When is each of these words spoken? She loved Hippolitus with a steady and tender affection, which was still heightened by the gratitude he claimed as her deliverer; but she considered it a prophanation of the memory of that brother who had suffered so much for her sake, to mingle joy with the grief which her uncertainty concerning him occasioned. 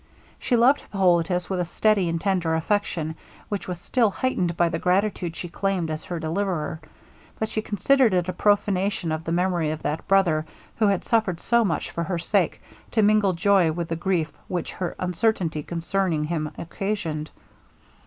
She 0.39 0.55
loved 0.57 0.81
Hippolitus 0.81 1.47
with 1.47 1.59
a 1.59 1.65
steady 1.65 2.09
and 2.09 2.19
tender 2.19 2.55
affection, 2.55 3.13
which 3.49 3.67
was 3.67 3.79
still 3.79 4.09
heightened 4.09 4.57
by 4.57 4.67
the 4.69 4.79
gratitude 4.79 5.35
he 5.35 5.47
claimed 5.47 5.91
as 5.91 6.05
her 6.05 6.19
deliverer; 6.19 6.79
but 7.37 7.49
she 7.49 7.61
considered 7.61 8.11
it 8.11 8.27
a 8.27 8.33
prophanation 8.33 9.11
of 9.11 9.25
the 9.25 9.31
memory 9.31 9.69
of 9.69 9.83
that 9.83 10.07
brother 10.07 10.43
who 10.77 10.87
had 10.87 11.05
suffered 11.05 11.39
so 11.39 11.63
much 11.63 11.91
for 11.91 12.03
her 12.05 12.17
sake, 12.17 12.63
to 12.89 13.03
mingle 13.03 13.33
joy 13.33 13.71
with 13.71 13.89
the 13.89 13.95
grief 13.95 14.33
which 14.47 14.71
her 14.73 14.95
uncertainty 14.97 15.61
concerning 15.61 16.23
him 16.23 16.49
occasioned. 16.57 17.29